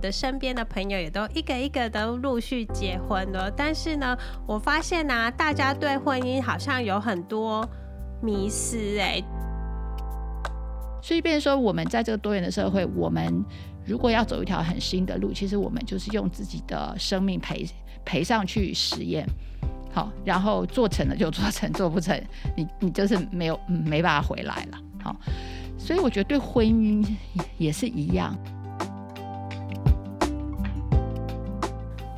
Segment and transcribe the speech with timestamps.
[0.00, 4.16] 的身边的朋友也都一个一个都陆续结婚了，但是呢，
[4.46, 7.68] 我发现呢、大家对婚姻好像有很多
[8.22, 9.22] 迷失哎。
[11.00, 13.44] 所以，变成说，我们在这个多元的社会，我们
[13.86, 17.66] 如果要走一条很新的路，其实我们就是用自己的生命赔
[18.04, 19.26] 赔上去实验，
[19.92, 22.20] 好，然后做成了就做成，做不成，
[22.56, 25.16] 你你就是没有没办法回来了，好。
[25.78, 27.06] 所以，我觉得对婚姻
[27.56, 28.36] 也是一样。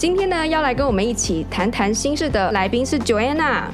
[0.00, 3.64] 今天呢，要来跟我们一起谈谈心事的来宾是 Joanna。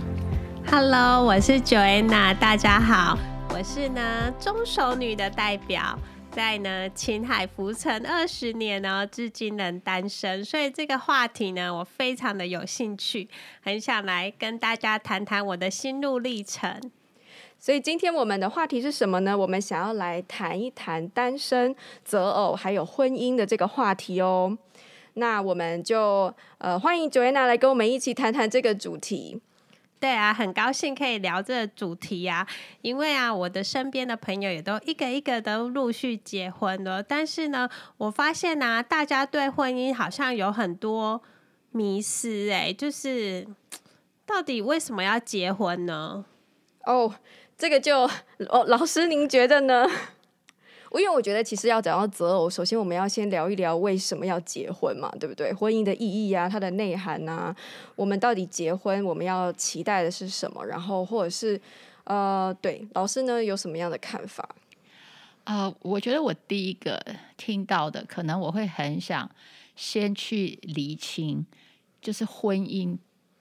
[0.68, 3.16] Hello，我是 Joanna，大家好。
[3.50, 5.96] 我是呢中手女的代表，
[6.32, 13.28] 在呢青海浮沉二十年呢，至今仍单身，所以这个话题呢，我非常的有兴趣，
[13.62, 16.90] 很想来跟大家谈谈我的心路历程。
[17.58, 19.38] 所以今天我们的话题是什么呢？
[19.38, 21.74] 我们想要来谈一谈单身、
[22.04, 24.58] 择偶还有婚姻的这个话题哦。
[25.18, 29.40] 那我们就呃欢迎 Joanna 来跟我们一起谈谈这个主题。
[29.98, 32.46] 对啊，很高兴可以聊这个主题啊，
[32.82, 41.22] 因为啊，我的身边的朋友也都一个一个都陆续结婚了，但是呢，我发现啊，大家对婚姻好像有很多
[41.70, 43.46] 迷思，哎，就是
[44.26, 46.26] 到底为什么要结婚呢？
[46.84, 47.14] 哦，
[47.56, 48.02] 这个就
[48.50, 49.88] 哦，老师您觉得呢？
[50.90, 55.52] 我因为我觉得，其实要讲到择偶，首先我们要先聊一聊为什么要结婚嘛，对不对？
[55.52, 57.54] 婚姻的意义啊，它的内涵啊，
[57.94, 60.64] 我们到底结婚我们要期待的是什么？
[60.64, 61.60] 然后或者是
[62.04, 64.48] 呃，对，老师呢有什么样的看法？
[65.44, 67.04] 啊、呃，我觉得我第一个
[67.36, 69.30] 听到的，可能我会很想
[69.74, 71.44] 先去厘清，
[72.00, 72.96] 就是婚姻。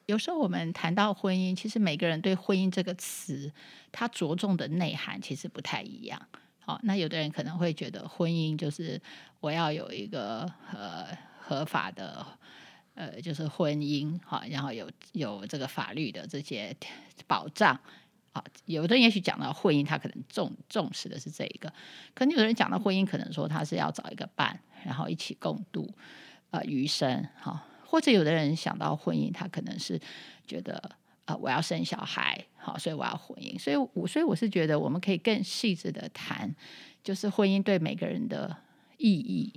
[0.08, 3.52] 有时候我们谈到婚姻，其实每个人对婚姻这个词，
[3.92, 6.20] 它着重的内涵其实不太一样。
[6.66, 9.00] 好，那有的人可能会觉得婚姻就是
[9.40, 12.26] 我要有一个呃合法的
[12.96, 16.76] 呃就是婚姻，好，然后有有这个法律的这些
[17.28, 17.80] 保障，
[18.34, 21.72] 好，有的人也许讲到婚姻，他可能重重视的是这一个，
[22.16, 25.88] 可能有的人讲到婚姻，可能说他是要找一个伴，然后一起共度
[26.50, 30.02] 呃余生，好，或者有的人想到婚姻，他可能是
[30.48, 30.98] 觉得。
[31.26, 36.56] 啊、呃，我要生小孩，好，所以我要婚姻，所以我所以我是觉得我们可以更细致的谈，
[37.04, 38.56] 就是婚姻对每个人的
[38.98, 39.52] 意义。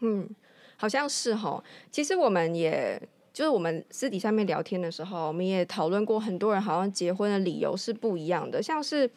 [0.00, 0.28] 嗯，
[0.76, 1.62] 好像是哈。
[1.90, 3.00] 其实我们也
[3.32, 8.62] 就是我们私底下面聊天的时候，我们也讨论过，很多人好像结婚的理由是不一样的。
[8.62, 9.10] 像是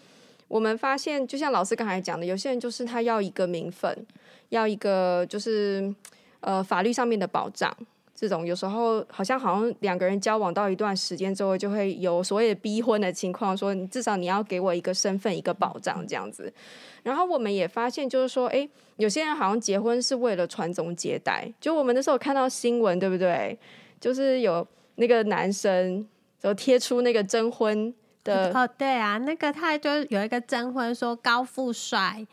[0.48, 4.06] 我们发现，就像老师刚才讲的，有些人就是他要一个名分，
[4.50, 5.94] 要一个就是
[6.40, 7.76] 呃法律上面的保障。
[8.16, 16.52] 这种有时候好像好像两个人交往到一段时间之后，就会有所谓的逼婚的情况，说你至少你要给我一个身份、一个保障这样子。
[17.04, 21.52] 然后我们也发现，就是说，哎，有些人好像结婚是为了传宗接代。
[21.60, 23.60] 就我们那时候看到新闻，对不对？
[24.00, 24.66] 就是有
[24.96, 26.08] 那个男生
[26.42, 27.94] 就贴出那个征婚
[28.24, 32.26] 的哦，对啊，那个他就有一个征婚说高富帅。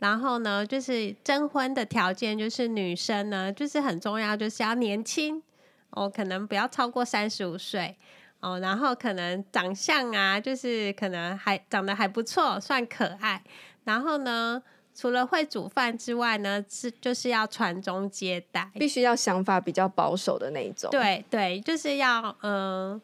[0.00, 5.42] 然后呢，就是征婚的条件，就是女生呢，就是很重要，就是要年轻
[5.90, 7.96] 哦，可能不要超过三十五岁
[8.40, 13.42] 哦，然后可能长相啊，就是可能还长得还不错，算可爱。
[13.84, 14.62] 然后呢，
[14.94, 20.90] 除了会煮饭之外呢，是就是要传宗接代，必须要想法比较保守的那一种。
[20.90, 23.00] 对对，就是要嗯。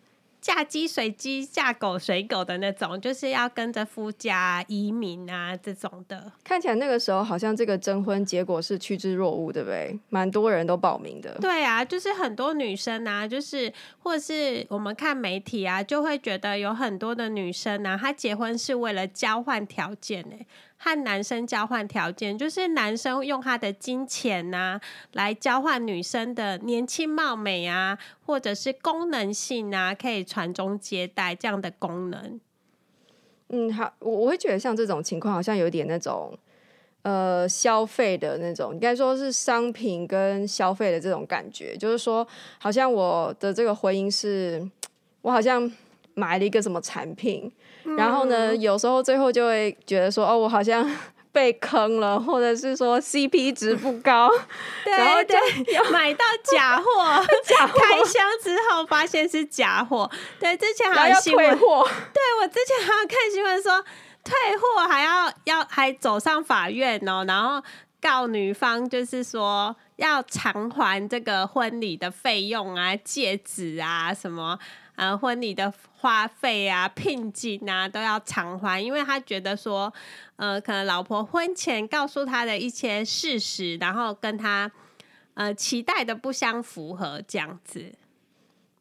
[0.46, 6.30] 嫁鸡随鸡，嫁狗随狗的那种，就是要跟着夫家移民啊，这种的。
[6.44, 9.98] 看起来那个时候好像这个征婚结果是趋之若鹜，对不对？
[10.08, 11.36] 蛮多人都报名的。
[11.40, 20.36] 对啊，就是很多女生啊，就是或者是我们看媒体啊，就会觉得有很多的女生啊，她结婚是为了交换条件呢。
[20.78, 24.80] 和男生交换条件，就是男生用他的金钱呐、啊，
[25.12, 32.40] 来交换女生的年轻貌美啊，或者是功能性啊，可以传宗接代这样的功能。
[33.48, 36.36] 嗯，好，我我会觉得像这种情况，好像有点那种
[37.02, 42.26] 呃消费的那种，应该说是商品跟消费的这种感觉，就是说，
[42.58, 44.68] 好像我的这个婚姻是，
[45.22, 45.70] 我好像
[46.14, 47.50] 买了一个什么产品。
[47.96, 50.88] 然后呢，有时候最后就会觉得说，哦，我好像
[51.30, 54.30] 被坑了，或者是说 CP 值不高，
[54.84, 55.34] 对然后就
[55.92, 60.10] 买到假货， 假货开箱之后发现是假货。
[60.40, 63.84] 对，之前还有新闻，对我之前还有看新闻说
[64.24, 67.62] 退货还要要还走上法院哦，然后
[68.00, 74.58] 告女方，就是说要偿还这个婚礼的费用啊、戒指啊什么。
[74.96, 79.92] 呃，婚礼的花费啊、聘金啊，都要偿还，因为他觉得说，
[80.36, 84.70] 呃，可能老婆婚前告诉他的一些事实，然后跟他
[85.34, 87.92] 呃期待的不相符合，这样子。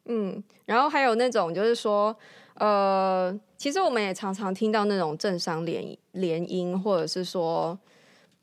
[0.06, 2.15] 嗯，然后还有那种就是说，
[2.56, 7.77] 呃，其实我们也常常听到那种政商联联姻，或者是说，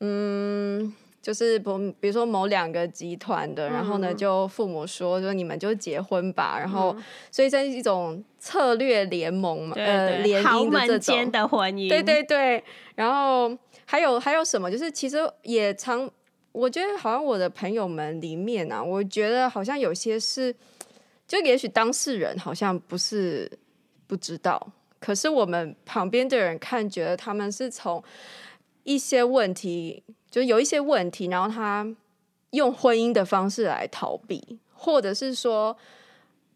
[0.01, 0.95] 嗯。
[1.23, 6.95] 就是不，比如说某两个集团的，然后呢，就父母说，说你们就结婚吧，然后，
[7.31, 12.65] 所以这是一种策略联盟嘛，呃，联姻的这种的婚姻，对对对。
[12.97, 14.69] 然后还有还有什么？
[14.69, 16.11] 就是其实也常，
[16.51, 20.53] 我觉得好像我的朋友们里面啊，我觉得好像有些是，
[21.29, 23.49] 就也许当事人好像不是
[24.09, 28.03] 不知道，可是我们旁边的人看，觉得他们是从
[28.83, 30.03] 一些问题。
[30.33, 31.87] 就有一些问题，然后他
[32.53, 35.77] 用婚姻的方式来逃避，或者是说，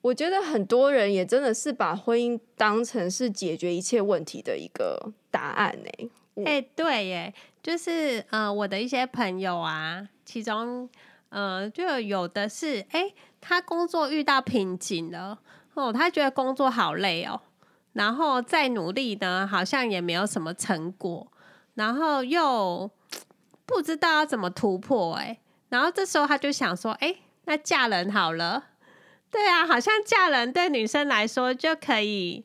[0.01, 6.11] 我觉得很多人也真的是把婚姻当成是解决一切问题的一个答案呢。
[6.47, 10.89] 哎、对耶，就是呃，我的一些朋友啊，其中
[11.29, 13.13] 呃，就有的是，哎、
[13.43, 15.39] 他工作遇到瓶颈了，
[15.75, 17.43] 哦，他觉得工作好累哦，
[17.93, 21.31] 然后再努力呢，好像也没有什么成果，
[21.75, 22.91] 然后又。
[23.67, 28.65] 不知道要怎么突破哎、然后这时候他就想说，哎、那嫁人好了。
[29.29, 32.45] 对啊，好像嫁人对女生来说就可以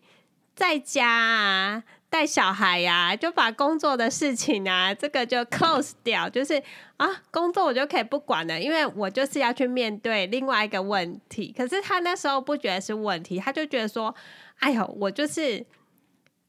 [0.55, 6.61] 在家啊带小孩呀、啊，就把工作的事情啊 这个就 close 掉，就是
[6.97, 11.53] 啊工作我就可以不管了，因为我就是要去面对另外一个问题。
[11.55, 14.13] 可是他那时候不觉得是问题，他就觉得说，
[14.57, 15.63] 哎呦，我就是。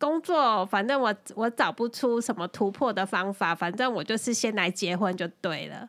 [0.03, 5.89] 工作，反正我我找不出什么突破的方法，反正我就是先来结婚就对了。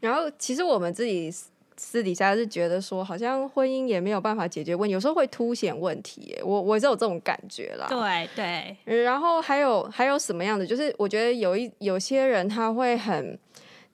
[0.00, 1.30] 然后，其实我们自己
[1.76, 6.36] 私底下是觉得说，好像婚姻也没有办法解决问题，有时候会凸显问题。
[6.44, 7.86] 我我是有这种感觉啦。
[7.88, 9.04] 对对。
[9.04, 10.66] 然后还有还有什么样的？
[10.66, 13.38] 就是我觉得有一有些人他会很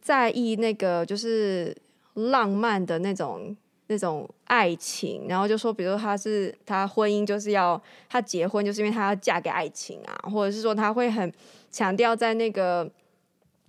[0.00, 1.76] 在意那个，就是
[2.14, 3.54] 浪漫的那种。
[3.90, 11.32] 那种爱情，然后就说，比如说他是他婚姻就是要他结婚，就是因为他要嫁给爱情啊，或者是说他会很
[11.72, 12.88] 强调在那个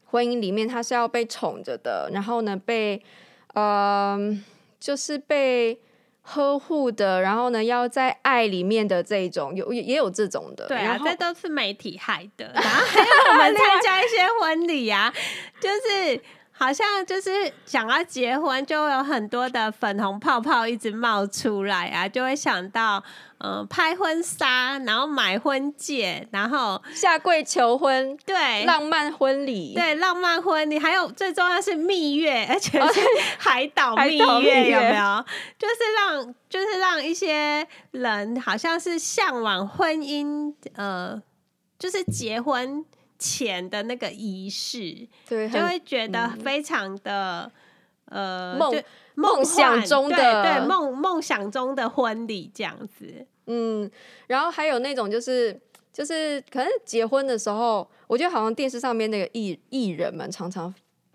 [0.06, 3.02] 婚姻里面他是要被宠着的，然后呢被
[3.56, 4.16] 呃
[4.80, 5.80] 就是被
[6.22, 15.12] 呵护的，然后呢要在爱里面的这种有也有这种的，对啊，这都是媒体害的， 然后还有我们参加一些婚礼啊，
[15.60, 16.22] 就是。
[16.52, 23.04] 好像就是想要结婚，就会有很多的粉红泡泡一直冒出来啊，就会想到
[23.40, 33.00] 嗯拍婚纱，然后买婚戒，然后下跪求婚，对，浪漫婚礼，对，浪漫婚礼，还有最重要是蜜月，而且是
[33.40, 35.26] 海岛 蜜月，有没有？
[35.58, 41.20] 就是让就是让一些人好像是向往婚姻，呃，
[41.80, 42.86] 就是结婚。
[43.22, 47.50] 钱的那个仪式，对，就会觉得非常的、
[48.06, 48.84] 嗯、呃梦
[49.14, 53.90] 梦想中的对梦梦想中的婚礼这样子，嗯，
[54.26, 55.56] 然后还有那种就是
[55.94, 60.74] 就是可能结婚的时候，我觉得好像电视上面那个艺艺人们常常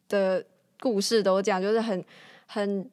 [0.08, 0.44] 的
[0.78, 2.04] 故事都这样，就是很
[2.46, 2.88] 很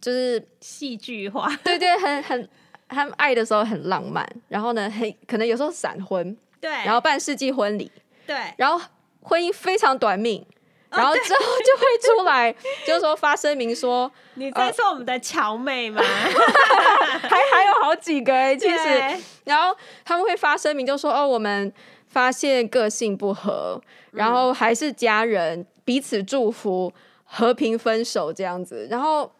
[0.00, 2.48] 就是戏剧化，对对，很很
[2.88, 7.92] 他们爱的时候很浪漫，然后呢，很可能有时候闪婚，对，然后办世纪婚礼。
[8.26, 8.84] 对，然后
[9.22, 10.44] 婚姻非常短命，
[10.90, 12.52] 然后之后就会出来，
[12.86, 16.02] 就是说发声明说，你在说我们的乔妹吗？
[16.04, 21.72] 还还有好几个哎，其实，然后他们会发声明，就说哦，我们
[22.06, 23.80] 发现个性不合，
[24.12, 26.92] 然后还是家人，彼此祝福，
[27.24, 28.86] 和平分手这样子。
[28.90, 29.30] 然后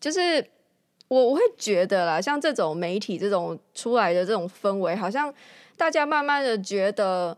[0.00, 0.44] 就是
[1.08, 5.32] 我我会觉得啦，像这种媒体这种出来的这种氛围，好像
[5.76, 7.36] 大家慢慢的觉得。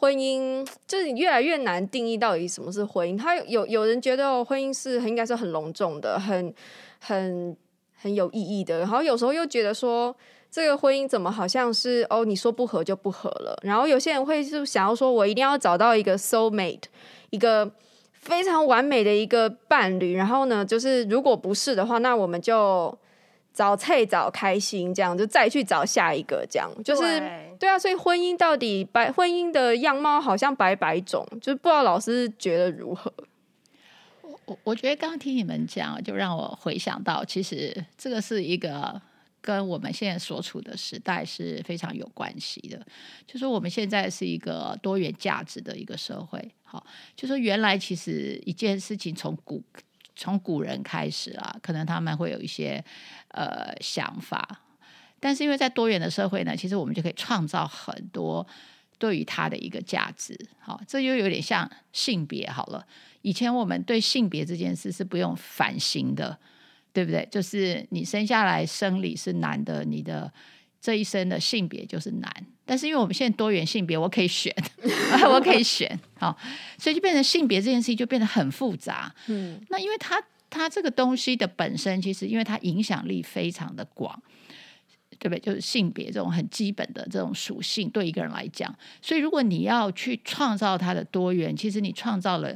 [0.00, 3.18] 婚姻就是越来越难定义到底什么是婚姻。
[3.18, 6.54] 他有有人觉得婚姻是应该是很隆重的，很
[7.00, 7.56] 很
[8.00, 8.78] 很有意义的。
[8.78, 10.14] 然后有时候又觉得说，
[10.48, 13.58] 这个婚姻怎么好像是哦，你说不合就不合了。
[13.64, 16.84] 然后有些人会就想要说，我一定要找到一个 soul mate，
[17.30, 17.68] 一个
[18.12, 20.14] 非常完美的一个伴侣。
[20.14, 22.96] 然后呢，就是如果不是的话，那我们就
[23.58, 27.76] 找菜找开心，这样就再去找下一个，这样就是对，对啊。
[27.76, 33.12] 所以婚姻到底白婚姻的样貌好像百百种，就是不知道老师觉得如何？
[34.44, 39.02] 我我觉得刚刚听你们讲，就让我回想到，其实这个是一个
[39.40, 42.80] 跟我们现在所处的时代是非常有关系的。
[43.26, 46.86] 就是我们现在是一个多元价值的一个社会，好，
[47.16, 49.60] 就是原来其实一件事情从古
[50.18, 52.84] 从古人开始啊，可能他们会有一些
[53.28, 54.60] 呃想法，
[55.20, 58.44] 但是因为在多元的社会呢，其实我们就可以创造很多
[58.98, 60.36] 对于他的一个价值。
[60.58, 62.84] 好，这又有点像性别好了。
[63.22, 66.36] 以前我们对性别这件事是不用反省的，
[66.92, 67.26] 对不对？
[67.30, 70.32] 就是你生下来生理是男的，你的
[70.80, 72.46] 这一生的性别就是男。
[72.64, 74.54] 但是因为我们现在多元性别，我可以选，
[75.32, 76.36] 我可以选，好，
[76.78, 79.14] 所以就变成性别这件事情就变得很复杂。
[79.28, 84.22] 嗯，那因为它它这个东西的本身，其实因为它影响力非常的广，
[85.18, 85.38] 对不对？
[85.38, 92.54] 就是性别这种很基本的这种属性，对一个人来讲，所以如果你要去创造它的多元，其实你创造了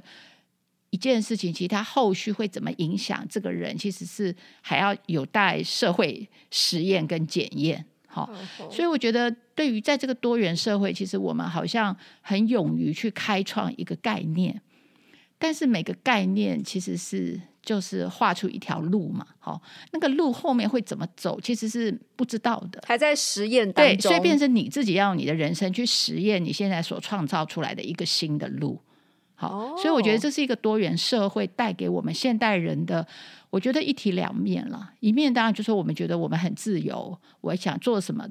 [0.90, 7.86] 一件事情，其实它后续会怎么影响这个人，其实是还要有待社会实验跟检验。
[8.14, 8.30] 好，
[8.70, 14.60] 所以我觉得，对于在这个多元社会，其实我们好像很勇于去开创一个概念，
[15.38, 19.26] 但是每个概念其实是就是画出一条路嘛。
[19.38, 23.96] 好，那个路后面会怎么走，其实是不知道的，还在实验当中。
[23.96, 28.78] 对，所以变成你自己要用你的人生去实验你现在所创造出来的一个新的路。
[29.42, 33.04] 好，所以我觉得这是一个多元社会带给我们现代人的，
[33.50, 34.92] 我觉得一体两面了。
[35.00, 38.24] 一面当然就是说我们觉得我们很自由，我想做什么，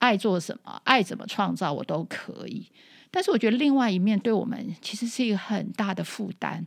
[0.00, 2.66] 爱做什么，爱怎么创造我都可以。
[3.12, 6.66] 但是我觉得另外一面对我们其实是一个很大的负担，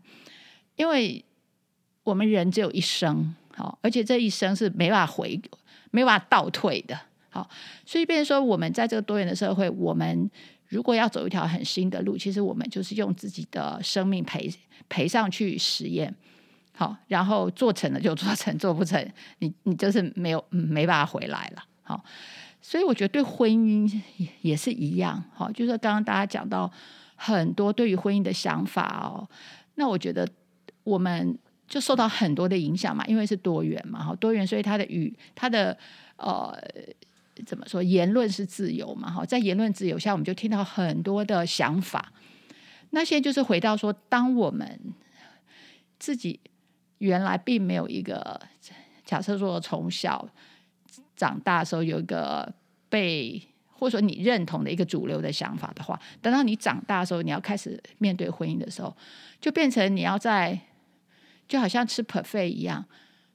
[0.77, 1.25] 因为
[2.05, 5.41] 我们人只有一生，好，而且这一生是没办法回，
[5.91, 6.97] 没办法倒退的。
[7.29, 7.49] 好，
[7.85, 10.31] 所以变成说我们在这个多元的社会，我们。
[10.73, 14.51] 如果要走一条很新的路，其实我们就是用自己的生命赔
[14.89, 16.11] 赔上去实验，
[16.75, 22.03] 好，然后做成了就做成，做不成，你你就是没有、没办法回来了，好，
[22.59, 24.01] 所以我觉得对婚姻
[24.41, 26.71] 也是一样，好，就是刚刚大家讲到
[27.15, 29.29] 很多对于婚姻的想法哦，
[29.75, 30.27] 那我觉得
[30.83, 31.37] 我们
[31.67, 35.77] 就受到很多的影响嘛，因为是多元嘛，好，多元，所以它的语，它的
[36.17, 36.57] 呃。
[37.45, 37.81] 怎么说？
[37.81, 39.09] 言论是自由嘛？
[39.11, 42.11] 哈，在言论自由下，我们就听到很多的想法。
[42.91, 44.79] 那些就是回到说，当我们
[45.97, 46.39] 自己
[46.99, 48.39] 原来并没有一个
[49.03, 50.29] 假设说从小
[51.15, 52.53] 长大的时候有一个
[52.89, 58.95] 被或者说你认同的一个主流的想法的话，等到你长大的时候，你要开始面对婚姻的时候，
[59.41, 60.59] 就变成你要在
[61.47, 62.85] 就好像吃 perfect 一样，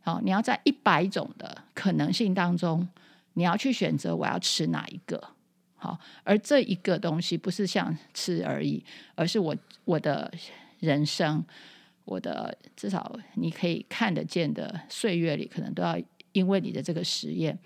[0.03, 2.89] 好，你要在一百种的可能性当中。
[3.39, 5.23] 你要去选择我要吃哪一个，
[5.77, 10.29] 好，而这一个东西不是像吃而已，而是我我的
[10.81, 11.45] 人生，
[12.05, 15.97] 我的至少你可以看得见的岁月里，可能都要
[16.33, 17.57] 因为你的这个实验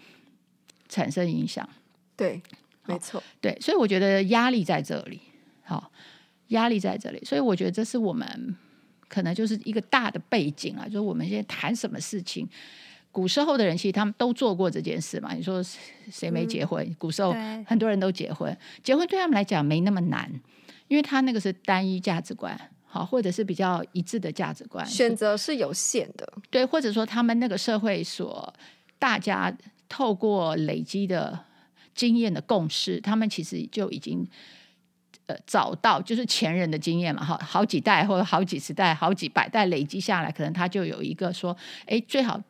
[0.90, 1.66] 产生影响。
[2.14, 2.42] 对，
[2.84, 5.18] 没错，对，所以我觉得压力在这里，
[5.64, 5.90] 好，
[6.48, 8.54] 压力在这里，所以我觉得这是我们
[9.08, 12.46] 可能就是一个大的背景啊，就是我们现在谈什么事情。
[13.12, 15.34] 古时候的人其实他们都做过这件事嘛。
[15.34, 15.62] 你说
[16.10, 16.82] 谁没结婚？
[16.84, 17.32] 嗯、古时候
[17.66, 20.32] 很多人都结婚，结婚对他们来讲没那么难，
[20.88, 26.32] 因为他那个是单一价值观，好，或者是比较一致的价值观，选择是有限的。
[26.48, 28.52] 对，或者说他们那个社会所
[28.98, 29.54] 大家
[29.90, 31.38] 透过累积的
[31.94, 34.26] 经验的共识，他们其实就已经
[35.26, 41.54] 呃找到就是前人的经验嘛，好好几代或者好几十代、好几百代累积下来，可能他就有一个说，
[41.84, 42.42] 哎，最好。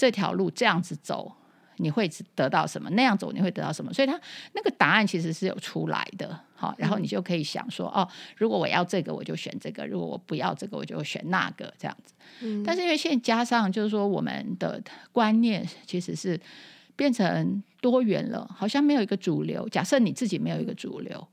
[0.00, 1.30] 这条路这样子走，
[1.76, 2.88] 你会得到什么？
[2.92, 3.92] 那样走你会得到什么？
[3.92, 4.18] 所以他
[4.54, 12.14] 那个答案其实是有出来的，好，然后你就可以想说，哦，如果我要这个，我就选这个；如果我不要这个，我就选那个，这样子。
[12.40, 12.62] 嗯。
[12.64, 16.40] 但是因为现在加上就是说，我们的观念其实是
[16.96, 19.68] 变成多元了，好像没有一个主流。
[19.68, 21.28] 假设你自己没有一个主流，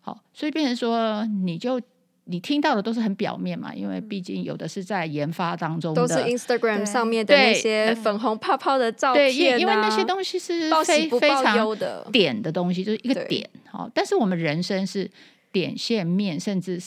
[0.00, 1.80] 好，所以变成说你就。
[2.26, 11.76] 你听到的都是很表面嘛，因为毕竟有的是在研发当中的，都是 Instagram 上面的那些粉红泡泡的照片、啊、对，因为那些东西是非非常
[12.10, 13.48] 点的东西，就是一个点。
[13.70, 15.10] 好，但是我们人生是
[15.52, 16.80] 点、线、面，甚至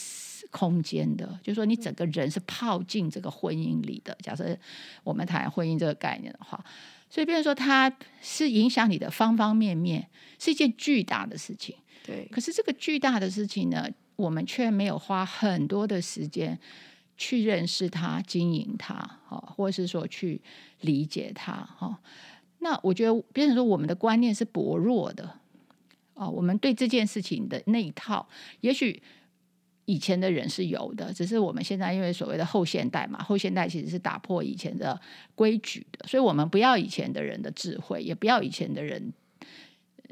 [0.50, 4.16] 空间的，就是说你整个人是泡进这个婚姻里的。
[4.22, 4.56] 假设
[5.04, 6.58] 我们谈婚姻这个概念的话，
[7.08, 11.76] 所以变成说它是影响你的方方面面，是一件巨大的事情。
[12.04, 13.86] 对，可是这个巨大的事情呢，
[14.18, 16.58] 我们却没有花很多的时间
[17.16, 18.94] 去认识它、经营它，
[19.28, 20.40] 哈，或者是说去
[20.80, 22.00] 理解它，哈。
[22.58, 25.38] 那我觉得，变成说我们的观念是薄弱的
[26.14, 28.28] 哦，我们对这件事情的那一套，
[28.60, 29.00] 也许
[29.84, 35.00] 以前的人是有的，只是我们现在因为所谓的后现代嘛，后现代其实是打破以前的
[35.36, 39.12] 规矩的，所以我们不要以前的人的智慧，也不要以前的人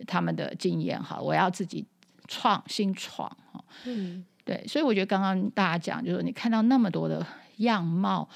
[0.07, 1.85] 他们的经验哈，我要自己
[2.26, 8.28] 创新创哈，嗯，对，所以我觉得刚刚大家讲，就是你看到那么多的样貌，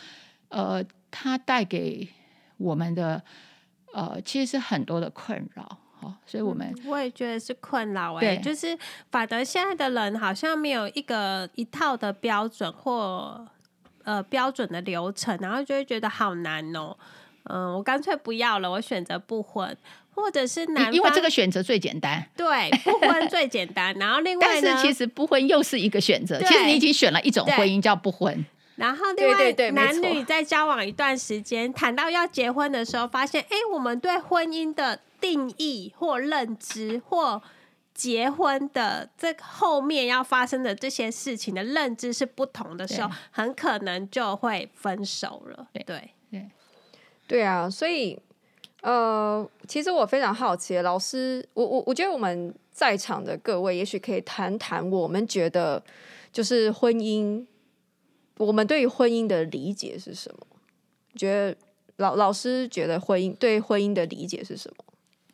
[0.49, 2.09] 呃，它带给
[2.57, 3.23] 我们的。
[3.93, 5.65] 呃，其实是很多的困扰，
[5.99, 8.79] 哦，所以我们、嗯、我也觉得是困扰哎，就是
[9.11, 13.45] 法德现在的人好像没有一个一套的标准或
[14.05, 16.97] 呃标准的流程，然后就会觉得好难哦，
[17.47, 19.77] 嗯，我干脆不要了，我选择不婚，
[20.15, 28.45] 或者是男，因为这个选择最简单，对，不婚最简单，然后 另外但是其实不婚又是一个选择，其实你已经选了一种婚姻叫不婚。
[28.77, 37.43] 然后，另外男女在交往一段时间，谈到要结婚的时候，发现，哎，我们对婚姻的定义或认知，或
[37.93, 45.67] 结婚的这后面要发生的这些事情的认知是不同的时候，很可能就会分手了。
[45.75, 46.49] 对对对，
[47.29, 48.19] 对啊，所以，
[48.83, 55.83] 呃，其实我非常好奇，老师，我我我觉得我们在场的各位，也许可以谈谈我们觉得
[56.33, 57.45] 就是婚姻。
[58.39, 60.47] 我们对于婚姻的理解是什么？
[61.15, 61.55] 觉得
[61.97, 64.85] 老老师觉得婚姻对婚姻的理解是什么？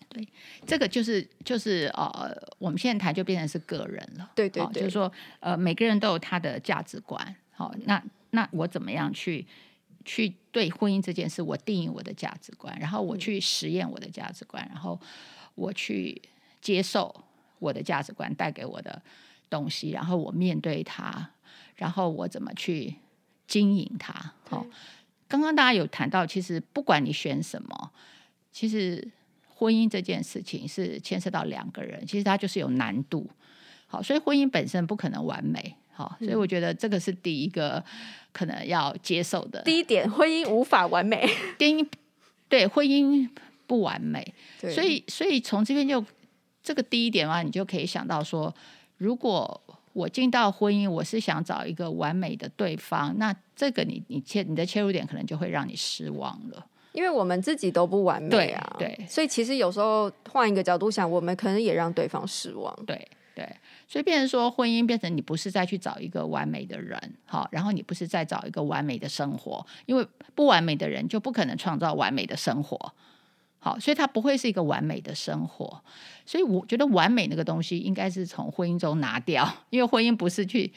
[0.08, 0.26] 对，
[0.66, 4.28] 这个就是就是呃，我们现在谈就变成是个人了。
[4.34, 7.36] 对对对，哦、就是说呃，每个人都有他的价值观。
[7.52, 9.46] 好、哦，那那我怎么样去
[10.06, 14.98] 去对婚姻这件事，我定义我的价值观，然后我去实验我的价值观，嗯、然后
[15.54, 16.22] 我去
[16.62, 17.14] 接受
[17.58, 19.02] 我的价值观带给我的
[19.50, 21.30] 东西，然后我面对它。
[21.74, 22.94] 然后我怎么去
[23.46, 24.14] 经营它？
[24.48, 24.66] 好、哦，
[25.28, 27.90] 刚刚大家有谈到，其实不管你选什么，
[28.50, 29.06] 其实
[29.46, 33.28] 婚姻这件事情是牵涉到两个人，其实它就是有难度。
[33.86, 35.76] 好，所以婚姻本身不可能完美。
[35.96, 37.82] 好，所以我觉得这个是第一个
[38.32, 39.62] 可能要接受的。
[39.62, 41.28] 第一点，婚姻无法完美。
[41.58, 41.88] 第一，
[42.48, 43.28] 对，婚姻
[43.66, 44.34] 不完美。
[44.60, 46.04] 所以，所以从这边就
[46.62, 48.54] 这个第一点的话，你就可以想到说，
[48.98, 49.60] 如果。
[49.96, 63.46] 我进到婚姻，我是想找一个完美的对方，那这个你你切你的切入点可能就会让你失望了，因为我们自己都不完美啊，对，对，所以其实有时候换一个角度想，我们可能也让对方失望，对对，
[63.86, 72.94] 所以变成说婚姻变成你不是再去找一个完美的人，好，然后你不是再找一个完美的生活，因为不完美的人就不可能创造完美的生活。
[73.58, 75.82] 好，所以它不会是一个完美的生活，
[76.24, 80.72] 所以我觉得完美那个东西应该是从婚姻中拿掉，因为婚姻不是去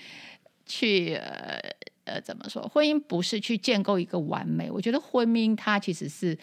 [0.65, 1.62] 去呃
[2.04, 2.62] 呃怎么说？
[2.67, 6.38] 婚姻不是去建构一个完美，我觉得婚姻它其实是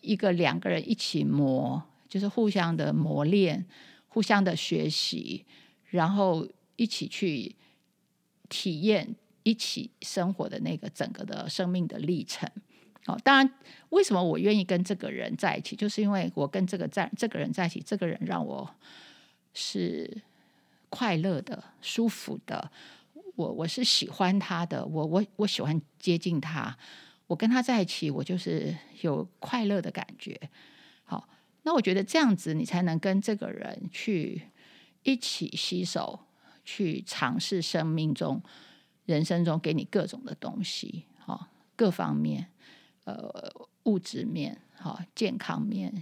[0.00, 3.62] 一个两个人一起磨，就是互相的磨练，
[4.12, 5.42] 互相的学习，
[5.88, 6.46] 然后
[6.76, 7.56] 一起去
[8.50, 12.46] 体验一起生活的那个整个的生命的历程。
[13.06, 13.54] 哦，当然，
[13.88, 18.68] 为什么我愿意跟这个人在一起，就是因为我跟这个在这个人在一起，这个人让我
[19.54, 20.22] 是
[20.90, 22.70] 快乐的、舒服的，
[23.34, 26.76] 我我是喜欢他的，我我我喜欢接近他，
[27.28, 30.38] 我跟他在一起，我就是有快乐的感觉。
[31.62, 34.42] 那我觉得这样子，你才能跟这个人去
[35.02, 36.20] 一起携手，
[36.64, 38.42] 去尝试生命中、
[39.06, 42.48] 人生中给你各种的东西，好，各方面。
[43.04, 45.92] 呃，物质面，好，健康面，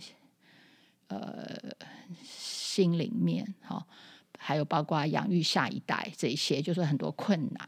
[1.06, 1.58] 呃，
[2.22, 3.86] 心灵面，好，
[4.38, 7.66] 还有包括养育下一代这一些，就是很多困难，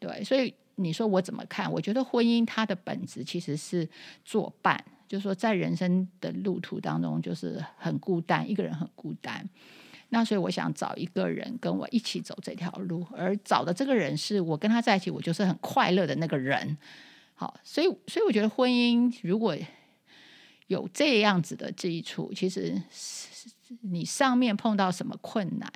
[0.00, 1.70] 对，所以你说我怎么看？
[1.70, 3.88] 我觉得婚姻它的本质其实是
[4.24, 9.48] 作伴，就是说在人生的路途当中，就是很孤单，一个人很孤单。
[10.10, 16.76] 那所以我想找一个人跟我一起走这条路，而找的这个人是我跟他在一起，我就是很快乐的那个人。
[17.34, 19.56] 好，所以所以我觉得婚姻如果
[20.68, 22.80] 有这样子的基础，其实
[23.80, 25.72] 你上面碰到什么困难，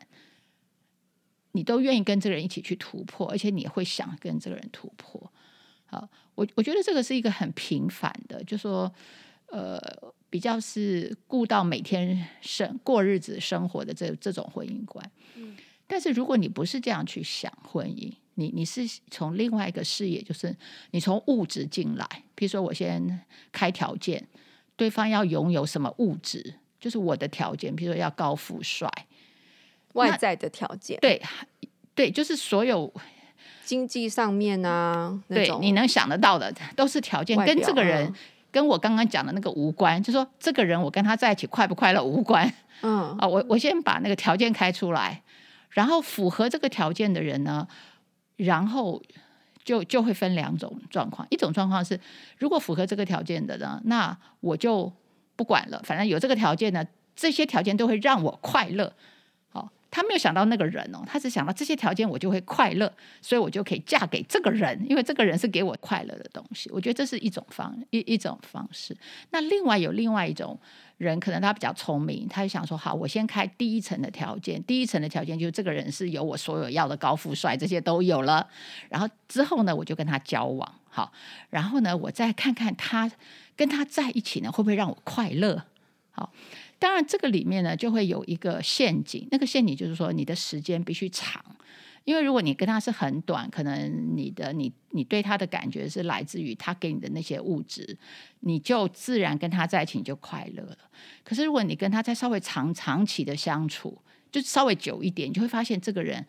[1.52, 5.32] 你都愿意跟这个人一起去突破，而且你也会想跟这个人突破。
[5.86, 8.92] 好，我我觉得这个是一个很平凡的，就说
[9.46, 9.80] 呃，
[10.28, 15.10] 比较是顾到每天生过日子生活的这这种婚姻观。
[15.36, 15.56] 嗯，
[15.86, 18.12] 但是如果你不是这样去想婚姻。
[18.40, 20.56] 你你是从另外一个视野，就是
[20.92, 22.06] 你从物质进来，
[22.36, 24.28] 比如说我先开条件，
[24.76, 28.88] 对方要拥有什么物质，就是我的条件，比如说要高富帅，
[29.98, 31.20] 外在的条件，对
[31.94, 32.92] 对，就是所有
[33.64, 38.12] 经济上面啊，对你能想得到的都是条件，跟这个人
[38.50, 42.50] 跟我刚刚讲的那个无关，就说这个人我跟他在一起快不快乐无关。
[42.80, 45.22] 嗯 啊，我我先把那个条件开出来，
[45.70, 47.66] 然后符合这个条件的人呢，
[48.36, 49.02] 然后
[49.64, 51.98] 就就会分两种状况，一种状况是
[52.38, 54.90] 如果符合这个条件的呢，那我就
[55.34, 58.92] 不管了，反正有这个条件呢，这些条件都会让我快乐。
[59.90, 66.70] 他没有想到那个人哦，他只想到这些条件我就会快乐，所以我就可以嫁给这个人，因为这个人是给我快乐的东西。
[66.70, 68.96] 我觉得这是一种方一一种方式。
[69.30, 70.58] 那另外有另外一种
[70.98, 78.46] 人，可能他比较聪明，他就想说：好，我先开第一层的条件，第一层的条件就是这个人是有我所有要的高富帅，这些都有了。
[78.90, 81.10] 然后之后呢，我就跟他交往，好，
[81.48, 83.10] 然后呢，我再看看他
[83.56, 85.64] 跟他在一起呢，会不会让我快乐？
[86.10, 86.30] 好。
[86.78, 89.26] 当然，这个里面呢，就会有一个陷阱。
[89.30, 91.44] 那个陷阱就是说，你的时间必须长，
[92.04, 97.98] 因为如果你跟他是很短，可能你的你你对他的感觉是来自于他给你的那些物质，
[98.40, 100.78] 你就自然跟他在一起你就快乐了。
[101.24, 106.24] 可是如果你跟他再稍微长长期的相处，就稍微久一点，你就会发现这个人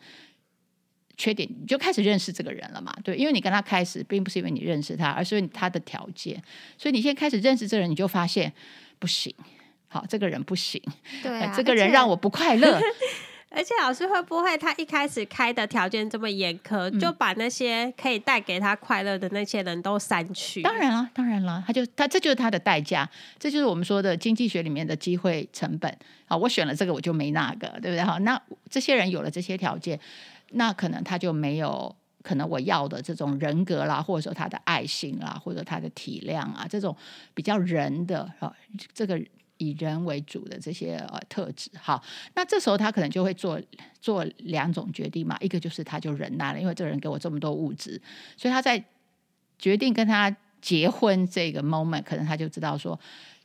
[1.16, 2.92] 缺点，你就开始认识这个人了嘛？
[3.04, 6.42] 对，因为你跟他开始，并不是因为你认识他，而是因为他的条件。
[6.76, 8.52] 所以你现在开始认识这个人，你就发现
[8.98, 9.32] 不行。
[9.92, 10.80] 好，这个人不行。
[11.22, 12.80] 对啊，这个人让我不快乐。
[13.52, 20.62] 而且老师会不会他一开始开的条件这么严苛，嗯、就把那些可以带给他快乐的那些人都删去？
[20.62, 25.92] 当然了，当然了，他就他这就是他的代价，这就是我们说的经济学里面的机会成本。
[26.26, 28.02] 好，我选了这个，我就没那个，对不对？
[28.02, 29.98] 好，那这些人有了这些条件，
[30.50, 36.96] 那可能他就没有可能我要的这种人格啦，或者说他的爱心啦，或者他的体谅啊，这种
[37.34, 38.54] 比较人的啊，
[38.94, 39.20] 这个。
[39.60, 42.02] 以人为主的这些呃特质，好，
[42.34, 43.60] 那这时候他可能就会做
[44.00, 48.00] 做两种决定嘛，一个就是他就忍耐了，因为这个人给我这么多物质，
[48.36, 48.82] 所以他在
[49.58, 52.98] 决定跟他结婚这个 moment，可能他就知道说，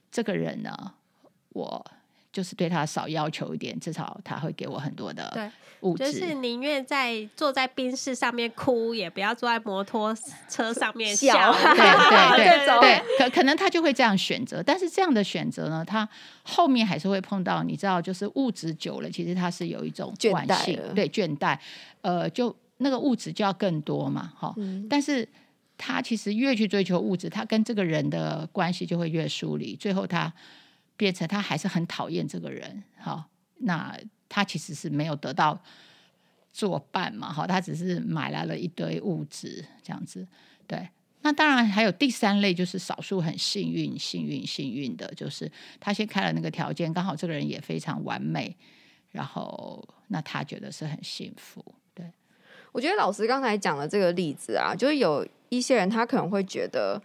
[0.09, 0.93] 这个人呢，
[1.49, 1.85] 我。
[2.35, 6.11] 就是对他少要求一点，至少他会给我很多的物质。
[6.11, 10.13] 就是宁愿在坐在冰室上面哭，也不要坐在摩托
[10.49, 11.53] 车上面笑。
[11.53, 14.61] 对对对对，对， 可可能他就会这样选择。
[14.61, 16.05] 但是这样的选择呢，他
[16.43, 21.57] 后面还是会碰到，你知道，就是物质久了，其实他是有一种惯性，对倦怠。
[22.01, 24.85] 呃，就那个物质就要更多嘛，哈、嗯。
[24.89, 25.25] 但是
[25.77, 30.33] 他其实越去追求物质，他跟这个人的关系就会越疏离，最后他。
[30.97, 33.25] 变成他还是很讨厌这个人，好，
[33.57, 33.97] 那
[34.29, 35.61] 他其实是没有得到
[36.53, 40.27] 作伴嘛，好，他只是买来了一堆物质这样子，
[40.65, 40.87] 对。
[41.21, 48.55] 那当然还有第三类，就是少数很幸运、幸运、幸运的，就是他先开了那个条件，刚好这个人也非常完美，
[49.11, 51.65] 然后那他觉得是很幸福。
[51.93, 52.05] 对，
[52.71, 57.01] 我觉得老师刚才讲的这个例子啊，就是有一些人他可能会觉得。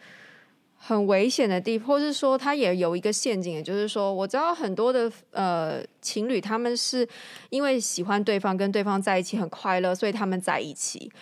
[0.82, 7.06] 很危险的地方，或是说他也有一个陷阱，也就是说，我知道很多的呃情侣，他们是
[7.50, 11.12] 因为喜欢对方，跟对方在一起很快乐，所以他们在一起。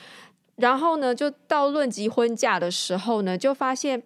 [0.56, 4.00] 然后呢，就到论及婚嫁的时候呢，就发现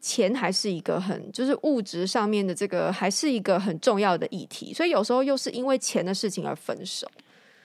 [0.00, 7.08] 钱还是一个很，就是物质上面的这个还是一个很重要的议题，所以有时候又是因为钱的事情而分手。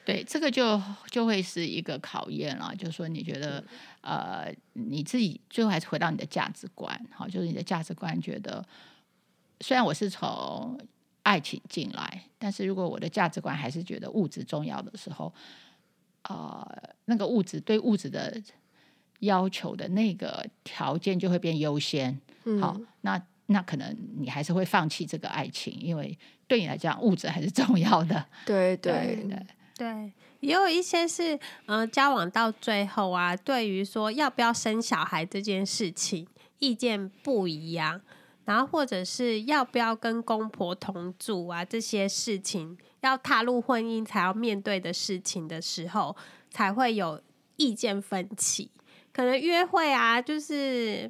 [0.04, 2.74] 对，这个就就会是一个考验了。
[2.76, 3.64] 就是说，你觉得
[4.02, 8.66] 呃，你自己最后还是回到你的价值观，好，就是你的价值观觉得，
[9.60, 10.80] 虽然我是从
[11.22, 15.32] 爱情进来，但是如果我的价值观还是觉得物质重要的时候，
[16.24, 16.68] 呃，
[17.06, 18.42] 那个物质对物质的
[19.20, 22.20] 要求的那个条件就会变优先。
[22.60, 28.26] 好，嗯、那那可能你还是会放弃这个爱情，因为对你来讲，物质还是重要的。
[28.48, 29.46] 对对对。
[29.82, 36.28] 对对，也有一些是，呃，交往到最后啊，对于说要不要生小孩这件事情
[36.60, 38.00] 意见不一样，
[38.46, 46.16] 然后或者是要不要跟公婆同住啊，这些事情要踏入婚姻才要面对的事情的时候，
[46.52, 47.20] 才会有
[47.56, 48.70] 意见分歧。
[49.12, 51.10] 可能约会啊，就是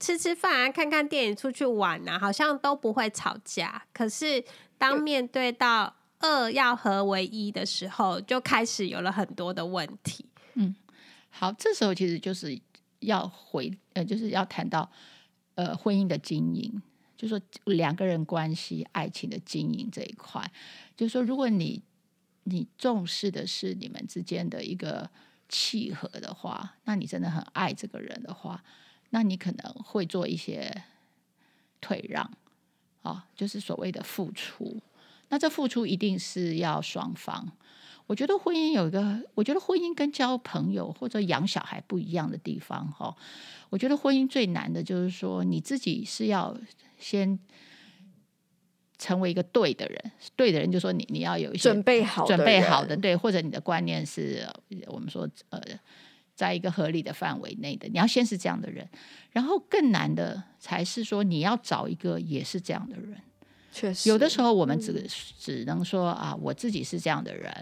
[0.00, 3.84] 吃吃饭啊，看看电影，出去玩啊，好像都不会吵架。
[3.92, 4.42] 可是
[4.78, 10.24] 当面对到二要合为一的时候，就开始有了很多的问题。
[10.54, 10.74] 嗯，
[11.28, 12.58] 好，这时候其实就是
[13.00, 14.90] 要回呃，就是要谈到
[15.54, 16.82] 呃婚姻的经营，
[17.14, 20.50] 就说两个人关系、爱情的经营这一块。
[20.96, 21.82] 就是说，如果你
[22.44, 25.10] 你重视的是你们之间的一个
[25.50, 28.64] 契合的话，那你真的很爱这个人的话，
[29.10, 30.84] 那你可能会做一些
[31.82, 32.30] 退让
[33.02, 34.80] 啊，就是所谓的付出。
[35.34, 37.50] 那这付出一定是要双方。
[38.06, 43.12] 我觉得婚姻有一个，我觉得婚姻跟交朋友或者养小孩不一样的地方哈。
[43.68, 46.56] 我觉得婚姻最难的就是说，你自己是要
[47.00, 47.36] 先
[48.96, 54.46] 成为一个对的人，对的人就说你你要有一些准备好准备好的对，或者你的观念是
[54.86, 55.60] 我们说呃，
[56.36, 58.88] 在一个合理的范围内的，你要先是这样的人，
[59.32, 63.20] 然后更难的才是说你要找一个也是这样的人。
[63.74, 65.04] 确实，有的时候我们只、嗯、
[65.36, 67.52] 只能说啊，我自己是这样的人。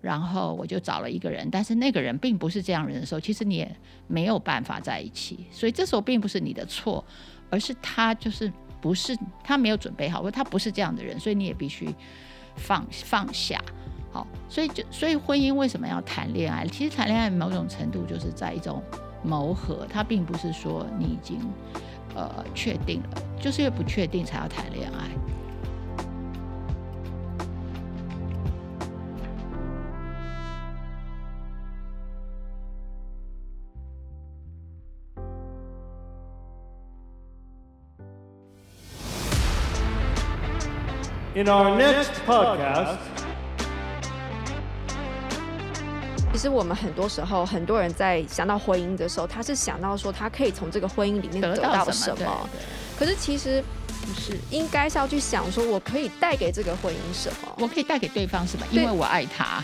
[0.00, 5.44] 然后我就找了一个人，但是那个人并不是这样人的时候，其实你也没有办法在一起。
[5.50, 7.04] 所以这时候并不是你的错，
[7.50, 11.92] 而是他就是不是他没有准备好，或他不是这样的人，所以你也必须
[12.54, 13.60] 放放下。
[14.12, 16.64] 好，所以就所以婚姻为什么要谈恋爱？
[16.68, 18.80] 其实谈恋爱某种程度就是在一种
[19.24, 21.40] 磨合，它并不是说你已经
[22.14, 25.08] 呃确定了，就是因为不确定才要谈恋爱。
[41.34, 42.96] In our next podcast，
[46.38, 52.48] 其实我们很多时候，很多人在想到婚姻的时候，他是想到说他可以从这个婚姻里面得到什么。
[52.96, 53.60] 可是其实
[54.02, 57.52] 不是，应该是要去想说，我可以带给这个婚姻什么？
[57.58, 58.64] 我可以带给对方什么？
[58.70, 59.60] 因为我爱他。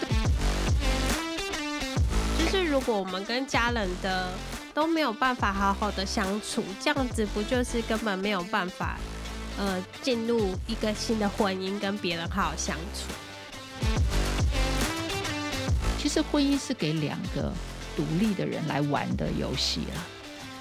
[2.41, 4.33] 就是如果我们跟家人的
[4.75, 8.97] 都没有办法好好的相处，这样子不就是根本没有办法？
[9.57, 13.15] 呃，进入一个新的婚姻，跟别人好好相处。
[16.05, 17.51] 其实婚姻是给两个
[17.97, 20.05] 独立的人来玩的游戏啦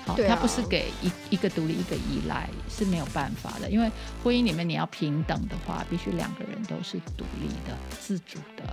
[0.06, 3.92] 好他不是给一一个独立一个依赖是没有办法的因为
[4.24, 8.64] 婚姻里面你要平等的话必须两个人都是独立的自主的。